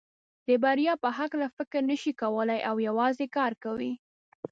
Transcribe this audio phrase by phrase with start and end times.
[0.47, 3.93] د بریا په هکله فکر نشي کولای او یوازې کار کوي.